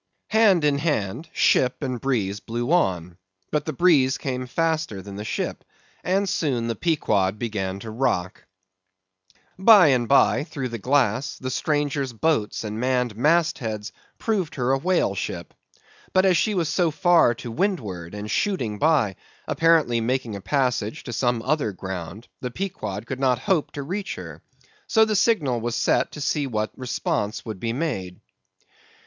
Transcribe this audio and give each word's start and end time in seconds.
Hand 0.29 0.63
in 0.65 0.79
hand, 0.79 1.29
ship 1.31 1.83
and 1.83 2.01
breeze 2.01 2.39
blew 2.39 2.71
on; 2.71 3.19
but 3.51 3.65
the 3.65 3.71
breeze 3.73 4.17
came 4.17 4.47
faster 4.47 4.99
than 4.99 5.15
the 5.15 5.23
ship, 5.23 5.63
and 6.03 6.27
soon 6.27 6.65
the 6.65 6.75
Pequod 6.75 7.37
began 7.37 7.79
to 7.81 7.91
rock. 7.91 8.45
By 9.59 9.89
and 9.89 10.07
by, 10.09 10.43
through 10.43 10.69
the 10.69 10.79
glass 10.79 11.37
the 11.37 11.51
stranger's 11.51 12.13
boats 12.13 12.63
and 12.63 12.79
manned 12.79 13.15
mast 13.15 13.59
heads 13.59 13.91
proved 14.17 14.55
her 14.55 14.71
a 14.71 14.79
whale 14.79 15.13
ship. 15.13 15.53
But 16.13 16.25
as 16.25 16.35
she 16.35 16.55
was 16.55 16.67
so 16.67 16.89
far 16.89 17.35
to 17.35 17.51
windward, 17.51 18.15
and 18.15 18.31
shooting 18.31 18.79
by, 18.79 19.15
apparently 19.47 20.01
making 20.01 20.35
a 20.35 20.41
passage 20.41 21.03
to 21.03 21.13
some 21.13 21.43
other 21.43 21.73
ground, 21.73 22.27
the 22.39 22.49
Pequod 22.49 23.05
could 23.05 23.19
not 23.19 23.37
hope 23.37 23.71
to 23.73 23.83
reach 23.83 24.15
her. 24.15 24.41
So 24.87 25.05
the 25.05 25.15
signal 25.15 25.61
was 25.61 25.75
set 25.75 26.13
to 26.13 26.21
see 26.21 26.47
what 26.47 26.75
response 26.75 27.45
would 27.45 27.59
be 27.59 27.71
made. 27.71 28.19